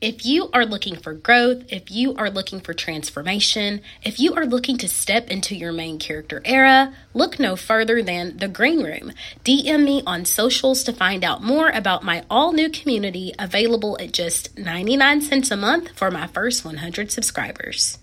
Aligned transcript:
If 0.00 0.24
you 0.24 0.48
are 0.54 0.64
looking 0.64 0.96
for 0.96 1.12
growth, 1.12 1.64
if 1.68 1.90
you 1.90 2.14
are 2.14 2.30
looking 2.30 2.60
for 2.60 2.72
transformation, 2.72 3.82
if 4.02 4.18
you 4.18 4.32
are 4.32 4.46
looking 4.46 4.78
to 4.78 4.88
step 4.88 5.28
into 5.28 5.54
your 5.54 5.72
main 5.72 5.98
character 5.98 6.40
era, 6.46 6.94
look 7.12 7.38
no 7.38 7.54
further 7.54 8.02
than 8.02 8.38
The 8.38 8.48
Green 8.48 8.82
Room. 8.82 9.12
DM 9.44 9.84
me 9.84 10.02
on 10.06 10.24
socials 10.24 10.84
to 10.84 10.94
find 10.94 11.22
out 11.22 11.42
more 11.42 11.68
about 11.68 12.02
my 12.02 12.24
all 12.30 12.54
new 12.54 12.70
community 12.70 13.34
available 13.38 13.98
at 14.00 14.12
just 14.12 14.58
99 14.58 15.20
cents 15.20 15.50
a 15.50 15.56
month 15.58 15.90
for 15.90 16.10
my 16.10 16.26
first 16.26 16.64
100 16.64 17.12
subscribers. 17.12 17.98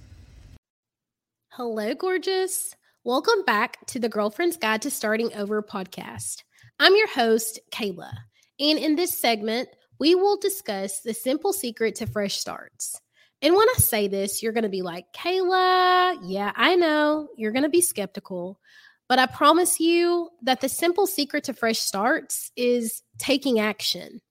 Hello, 1.53 1.95
gorgeous. 1.95 2.75
Welcome 3.03 3.43
back 3.43 3.83
to 3.87 3.97
the 3.97 4.07
Girlfriend's 4.09 4.57
Guide 4.57 4.83
to 4.83 4.91
Starting 4.91 5.33
Over 5.33 5.63
podcast. 5.63 6.43
I'm 6.79 6.95
your 6.95 7.09
host, 7.09 7.59
Kayla. 7.71 8.11
And 8.59 8.77
in 8.77 8.95
this 8.95 9.19
segment, 9.19 9.69
we 9.99 10.15
will 10.15 10.37
discuss 10.37 11.01
the 11.01 11.13
simple 11.13 11.53
secret 11.53 11.95
to 11.95 12.07
fresh 12.07 12.37
starts. 12.37 12.99
And 13.41 13.55
when 13.55 13.67
I 13.69 13.77
say 13.77 14.07
this, 14.07 14.41
you're 14.41 14.53
going 14.53 14.63
to 14.63 14.69
be 14.69 14.81
like, 14.81 15.05
Kayla, 15.15 16.19
yeah, 16.23 16.51
I 16.55 16.75
know. 16.75 17.29
You're 17.37 17.51
going 17.51 17.63
to 17.63 17.69
be 17.69 17.81
skeptical. 17.81 18.59
But 19.07 19.19
I 19.19 19.25
promise 19.25 19.79
you 19.79 20.29
that 20.41 20.61
the 20.61 20.69
simple 20.69 21.07
secret 21.07 21.45
to 21.45 21.53
fresh 21.53 21.79
starts 21.79 22.51
is 22.55 23.03
taking 23.19 23.59
action. 23.59 24.21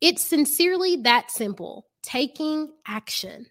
It's 0.00 0.24
sincerely 0.24 0.96
that 0.96 1.30
simple 1.30 1.86
taking 2.02 2.70
action. 2.86 3.46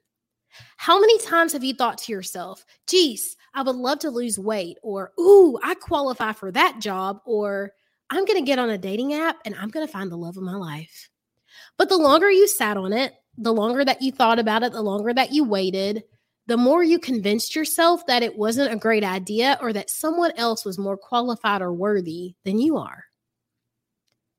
How 0.77 0.99
many 0.99 1.17
times 1.19 1.53
have 1.53 1.63
you 1.63 1.73
thought 1.73 1.97
to 1.99 2.11
yourself, 2.11 2.63
geez, 2.88 3.35
I 3.55 3.63
would 3.63 3.75
love 3.75 3.99
to 3.99 4.11
lose 4.11 4.38
weight, 4.38 4.77
or 4.83 5.11
ooh, 5.19 5.57
I 5.63 5.73
qualify 5.73 6.33
for 6.33 6.52
that 6.52 6.80
job, 6.80 7.21
or 7.25 7.71
I'm 8.09 8.25
going 8.25 8.39
to 8.39 8.45
get 8.45 8.59
on 8.59 8.69
a 8.69 8.77
dating 8.77 9.13
app 9.13 9.38
and 9.45 9.55
I'm 9.55 9.69
going 9.69 9.85
to 9.88 9.91
find 9.91 10.11
the 10.11 10.17
love 10.17 10.38
of 10.38 10.44
my 10.44 10.55
life? 10.55 11.09
But 11.77 11.89
the 11.89 11.97
longer 11.97 12.29
you 12.29 12.47
sat 12.47 12.77
on 12.77 12.93
it, 12.93 13.13
the 13.37 13.53
longer 13.53 13.83
that 13.83 14.01
you 14.01 14.11
thought 14.11 14.39
about 14.39 14.63
it, 14.63 14.71
the 14.73 14.81
longer 14.81 15.13
that 15.13 15.31
you 15.31 15.43
waited, 15.43 16.03
the 16.45 16.57
more 16.57 16.83
you 16.83 16.99
convinced 16.99 17.55
yourself 17.55 18.05
that 18.07 18.23
it 18.23 18.38
wasn't 18.38 18.73
a 18.73 18.77
great 18.77 19.03
idea 19.03 19.57
or 19.61 19.73
that 19.73 19.89
someone 19.89 20.31
else 20.35 20.65
was 20.65 20.77
more 20.77 20.97
qualified 20.97 21.61
or 21.61 21.73
worthy 21.73 22.35
than 22.43 22.59
you 22.59 22.77
are. 22.77 23.05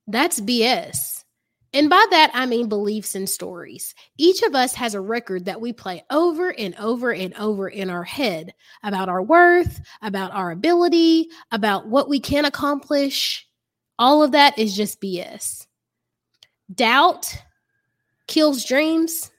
That's 0.06 0.41
BS. 0.41 1.24
And 1.72 1.91
by 1.91 2.04
that, 2.10 2.30
I 2.34 2.46
mean 2.46 2.68
beliefs 2.68 3.16
and 3.16 3.28
stories. 3.28 3.96
Each 4.16 4.42
of 4.42 4.54
us 4.54 4.74
has 4.74 4.94
a 4.94 5.00
record 5.00 5.46
that 5.46 5.60
we 5.60 5.72
play 5.72 6.04
over 6.08 6.50
and 6.56 6.76
over 6.76 7.12
and 7.12 7.34
over 7.34 7.69
in 7.69 7.91
our 7.91 8.04
head 8.04 8.54
about 8.84 9.08
our 9.08 9.22
worth, 9.22 9.80
about 10.00 10.32
our 10.32 10.52
ability, 10.52 11.30
about 11.50 11.88
what 11.88 12.08
we 12.08 12.20
can 12.20 12.44
accomplish. 12.44 13.48
All 13.98 14.22
of 14.22 14.32
that 14.32 14.56
is 14.56 14.76
just 14.76 15.00
BS. 15.00 15.66
Doubt 16.72 17.42
kills 18.26 18.64
dreams 18.64 19.30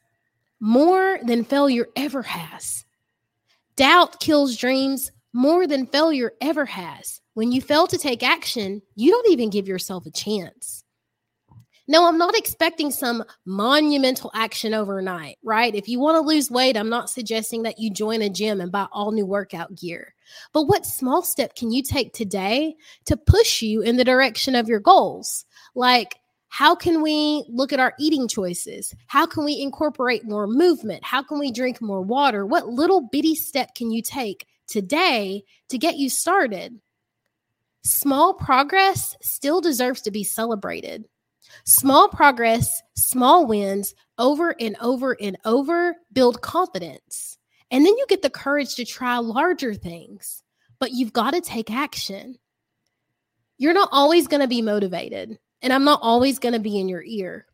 more 0.60 1.20
than 1.24 1.44
failure 1.44 1.88
ever 1.96 2.22
has. 2.22 2.86
Doubt 3.76 4.20
kills 4.20 4.56
dreams 4.56 5.12
more 5.34 5.68
than 5.68 5.88
failure 5.88 6.34
ever 6.40 6.66
has. 6.66 7.22
When 7.34 7.52
you 7.52 7.62
fail 7.62 7.88
to 7.88 7.98
take 7.98 8.24
action, 8.24 8.82
you 8.96 9.12
don't 9.12 9.30
even 9.30 9.50
give 9.50 9.68
yourself 9.68 10.06
a 10.06 10.12
chance. 10.12 10.84
No, 11.88 12.08
I'm 12.08 12.18
not 12.18 12.38
expecting 12.38 12.90
some 12.90 13.24
monumental 13.46 14.32
action 14.34 14.74
overnight, 14.74 15.38
right? 15.44 15.76
If 15.76 15.88
you 15.88 16.00
want 16.00 16.16
to 16.16 16.28
lose 16.28 16.50
weight, 16.50 16.78
I'm 16.78 16.90
not 16.90 17.12
suggesting 17.12 17.64
that 17.64 17.78
you 17.78 17.92
join 17.92 18.24
a 18.24 18.30
gym 18.30 18.60
and 18.60 18.72
buy 18.72 18.88
all 18.92 19.12
new 19.12 19.26
workout 19.26 19.76
gear. 19.76 20.16
But 20.52 20.64
what 20.64 20.86
small 20.86 21.22
step 21.22 21.56
can 21.56 21.72
you 21.72 21.84
take 21.84 22.14
today 22.14 22.76
to 23.06 23.18
push 23.18 23.62
you 23.62 23.82
in 23.82 23.98
the 23.98 24.04
direction 24.04 24.56
of 24.56 24.68
your 24.68 24.80
goals? 24.80 25.46
Like 25.76 26.16
how 26.50 26.76
can 26.76 27.02
we 27.02 27.44
look 27.50 27.74
at 27.74 27.80
our 27.80 27.94
eating 28.00 28.28
choices? 28.28 28.94
How 29.08 29.26
can 29.26 29.44
we 29.44 29.60
incorporate 29.60 30.26
more 30.26 30.48
movement? 30.48 31.04
How 31.04 31.22
can 31.22 31.40
we 31.40 31.52
drink 31.52 31.82
more 31.82 32.02
water? 32.02 32.46
What 32.46 32.68
little 32.68 33.02
bitty 33.02 33.36
step 33.36 33.76
can 33.76 33.92
you 33.92 34.02
take 34.02 34.48
today 34.68 35.44
to 35.70 35.78
get 35.78 35.98
you 35.98 36.10
started? 36.10 36.80
Small 37.84 38.34
progress 38.34 39.16
still 39.22 39.62
deserves 39.62 40.02
to 40.04 40.12
be 40.12 40.24
celebrated. 40.24 41.06
Small 41.66 42.10
progress, 42.10 42.82
small 42.96 43.46
wins 43.46 43.94
over 44.18 44.56
and 44.60 44.76
over 44.82 45.16
and 45.20 45.38
over 45.46 45.96
build 46.14 46.42
confidence. 46.42 47.38
And 47.70 47.86
then 47.86 47.98
you 47.98 48.06
get 48.08 48.22
the 48.22 48.30
courage 48.30 48.76
to 48.76 48.86
try 48.86 49.18
larger 49.18 49.74
things, 49.74 50.42
but 50.80 50.92
you've 50.92 51.14
got 51.14 51.32
to 51.32 51.42
take 51.42 51.72
action. 51.72 52.38
You're 53.58 53.74
not 53.74 53.90
always 53.92 54.28
going 54.28 54.42
to 54.42 54.48
be 54.48 54.62
motivated 54.62 55.38
and 55.66 55.74
I'm 55.74 55.84
not 55.84 56.00
always 56.04 56.38
going 56.38 56.54
to 56.54 56.60
be 56.60 56.80
in 56.80 56.88
your 56.88 57.04
ear. 57.04 57.48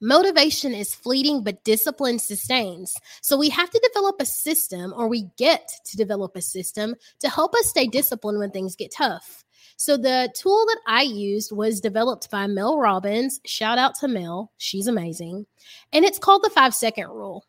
Motivation 0.00 0.72
is 0.72 0.94
fleeting, 0.94 1.42
but 1.42 1.64
discipline 1.64 2.20
sustains. 2.20 2.96
So 3.22 3.36
we 3.36 3.48
have 3.48 3.70
to 3.70 3.90
develop 3.92 4.16
a 4.20 4.24
system, 4.24 4.94
or 4.96 5.08
we 5.08 5.30
get 5.36 5.68
to 5.86 5.96
develop 5.96 6.36
a 6.36 6.42
system 6.42 6.94
to 7.18 7.28
help 7.28 7.54
us 7.56 7.66
stay 7.66 7.88
disciplined 7.88 8.38
when 8.38 8.52
things 8.52 8.76
get 8.76 8.92
tough. 8.92 9.44
So 9.76 9.96
the 9.96 10.32
tool 10.36 10.64
that 10.66 10.80
I 10.86 11.02
used 11.02 11.50
was 11.50 11.80
developed 11.80 12.30
by 12.30 12.46
Mel 12.46 12.78
Robbins. 12.78 13.40
Shout 13.44 13.78
out 13.78 13.96
to 13.96 14.06
Mel. 14.06 14.52
She's 14.58 14.86
amazing. 14.86 15.46
And 15.92 16.04
it's 16.04 16.20
called 16.20 16.44
the 16.44 16.50
five 16.50 16.72
second 16.72 17.08
rule. 17.08 17.44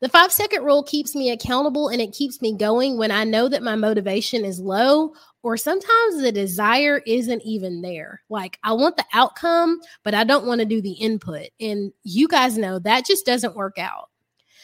The 0.00 0.08
five 0.08 0.30
second 0.30 0.64
rule 0.64 0.84
keeps 0.84 1.16
me 1.16 1.30
accountable 1.30 1.88
and 1.88 2.00
it 2.00 2.12
keeps 2.12 2.40
me 2.40 2.56
going 2.56 2.98
when 2.98 3.10
I 3.10 3.24
know 3.24 3.48
that 3.48 3.64
my 3.64 3.74
motivation 3.74 4.44
is 4.44 4.60
low 4.60 5.12
or 5.42 5.56
sometimes 5.56 6.20
the 6.20 6.30
desire 6.30 7.02
isn't 7.04 7.42
even 7.42 7.82
there. 7.82 8.22
Like 8.28 8.58
I 8.62 8.74
want 8.74 8.96
the 8.96 9.04
outcome, 9.12 9.80
but 10.04 10.14
I 10.14 10.22
don't 10.22 10.46
want 10.46 10.60
to 10.60 10.64
do 10.66 10.80
the 10.80 10.92
input. 10.92 11.48
And 11.60 11.92
you 12.04 12.28
guys 12.28 12.56
know 12.56 12.78
that 12.78 13.06
just 13.06 13.26
doesn't 13.26 13.56
work 13.56 13.78
out. 13.78 14.08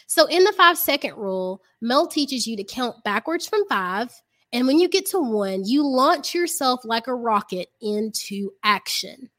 So 0.06 0.26
in 0.26 0.44
the 0.44 0.52
five 0.52 0.78
second 0.78 1.16
rule, 1.16 1.62
Mel 1.80 2.06
teaches 2.06 2.46
you 2.46 2.56
to 2.56 2.64
count 2.64 3.02
backwards 3.02 3.48
from 3.48 3.66
five. 3.68 4.10
And 4.52 4.68
when 4.68 4.78
you 4.78 4.88
get 4.88 5.06
to 5.06 5.18
one, 5.18 5.64
you 5.64 5.84
launch 5.84 6.32
yourself 6.32 6.84
like 6.84 7.08
a 7.08 7.14
rocket 7.14 7.70
into 7.80 8.52
action. 8.62 9.30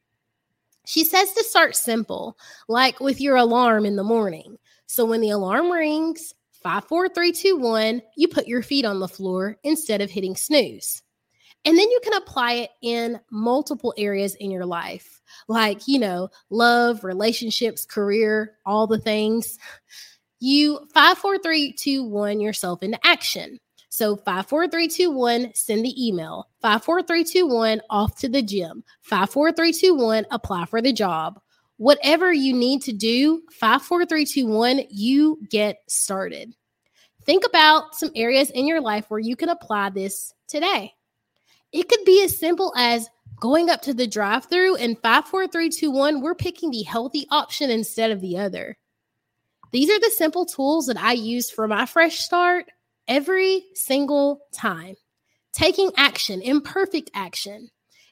She 0.86 1.06
says 1.06 1.32
to 1.34 1.44
start 1.44 1.76
simple, 1.76 2.38
like 2.68 3.00
with 3.00 3.22
your 3.22 3.38
alarm 3.38 3.86
in 3.86 3.96
the 3.96 4.04
morning. 4.04 4.55
So 4.88 5.06
when 5.06 5.22
the 5.22 5.32
alarm 5.32 5.72
rings, 5.72 6.34
five, 6.64 6.86
four, 6.86 7.10
three, 7.10 7.32
two, 7.32 7.58
one, 7.58 8.02
you 8.16 8.28
put 8.28 8.48
your 8.48 8.62
feet 8.62 8.86
on 8.86 9.00
the 9.00 9.08
floor 9.08 9.58
instead 9.64 10.02
of 10.02 10.10
hitting 10.10 10.36
snooze. 10.36 11.02
And 11.64 11.78
then 11.78 11.90
you 11.90 12.00
can 12.04 12.14
apply 12.14 12.54
it 12.54 12.70
in 12.82 13.20
multiple 13.32 13.94
areas 13.98 14.36
in 14.36 14.52
your 14.52 14.66
life, 14.66 15.22
like, 15.48 15.88
you 15.88 15.98
know, 15.98 16.30
love, 16.52 17.04
relationships, 17.04 17.86
career, 17.86 18.58
all 18.66 18.86
the 18.86 19.00
things. 19.00 19.58
You 20.40 20.88
five, 20.94 21.18
four, 21.18 21.40
three, 21.40 21.74
two, 21.74 22.04
one 22.04 22.40
yourself 22.40 22.84
into 22.84 23.00
action. 23.06 23.60
So 23.90 24.16
five, 24.16 24.46
four, 24.46 24.68
three, 24.68 24.88
two, 24.88 25.10
one, 25.10 25.52
send 25.56 25.86
the 25.86 26.08
email. 26.08 26.50
Five, 26.62 26.84
four, 26.84 27.02
three, 27.02 27.24
two, 27.24 27.48
one, 27.48 27.82
off 27.90 28.18
to 28.20 28.30
the 28.30 28.42
gym. 28.44 28.84
Five, 29.02 29.30
four, 29.30 29.52
three, 29.52 29.72
two, 29.72 29.96
one, 29.96 30.26
apply 30.32 30.66
for 30.66 30.82
the 30.82 30.94
job 30.94 31.40
whatever 31.78 32.32
you 32.32 32.54
need 32.54 32.82
to 32.84 32.94
do, 32.94 33.42
five, 33.52 33.82
four, 33.82 34.06
three, 34.06 34.26
two, 34.26 34.48
one, 34.48 34.82
you 34.90 35.40
get 35.50 35.80
started. 35.88 36.54
Think 37.24 37.46
about 37.46 37.96
some 37.96 38.12
areas 38.16 38.50
in 38.52 38.68
your 38.68 38.82
life 38.82 39.06
where 39.10 39.20
you 39.20 39.36
can 39.36 39.50
apply 39.50 39.90
this 39.90 40.34
today. 40.48 40.94
It 41.72 41.90
could 41.90 42.06
be 42.06 42.24
as 42.24 42.38
simple 42.38 42.74
as 42.78 43.10
going 43.40 43.70
up 43.70 43.82
to 43.82 43.94
the 43.94 44.08
drive 44.08 44.46
through 44.46 44.76
and 44.78 44.98
five, 45.02 45.26
four, 45.26 45.48
three, 45.48 45.70
two, 45.70 45.92
one, 45.92 46.22
we're 46.22 46.36
picking 46.36 46.72
the 46.72 46.84
healthy 46.84 47.28
option 47.32 47.70
instead 47.70 48.12
of 48.12 48.22
the 48.22 48.38
other. 48.38 48.78
These 49.72 49.90
are 49.90 50.00
the 50.00 50.14
simple 50.16 50.46
tools 50.46 50.88
that 50.88 50.98
I 50.98 51.14
use 51.14 51.50
for 51.50 51.68
my 51.68 51.86
fresh 51.86 52.20
start 52.20 52.68
every 53.08 53.66
single 53.74 54.42
time. 54.54 54.96
Taking 55.52 55.92
action, 55.98 56.42
imperfect 56.42 57.12
action. 57.14 57.70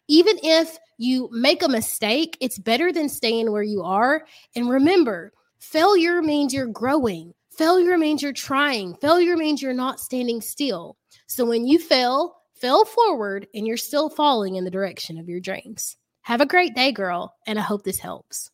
Even 0.07 0.37
if 0.43 0.77
you 0.97 1.29
make 1.31 1.63
a 1.63 1.69
mistake, 1.69 2.37
it's 2.39 2.59
better 2.59 2.91
than 2.91 3.09
staying 3.09 3.51
where 3.51 3.63
you 3.63 3.83
are. 3.83 4.25
And 4.55 4.69
remember, 4.69 5.31
failure 5.59 6.21
means 6.21 6.53
you're 6.53 6.67
growing. 6.67 7.33
Failure 7.51 7.97
means 7.97 8.21
you're 8.21 8.33
trying. 8.33 8.95
Failure 8.95 9.37
means 9.37 9.61
you're 9.61 9.73
not 9.73 9.99
standing 9.99 10.41
still. 10.41 10.97
So 11.27 11.45
when 11.45 11.65
you 11.65 11.79
fail, 11.79 12.35
fail 12.55 12.85
forward 12.85 13.47
and 13.53 13.67
you're 13.67 13.77
still 13.77 14.09
falling 14.09 14.55
in 14.55 14.63
the 14.63 14.71
direction 14.71 15.17
of 15.17 15.29
your 15.29 15.39
dreams. 15.39 15.95
Have 16.21 16.41
a 16.41 16.45
great 16.45 16.73
day, 16.75 16.91
girl, 16.91 17.35
and 17.45 17.59
I 17.59 17.61
hope 17.61 17.83
this 17.83 17.99
helps. 17.99 18.49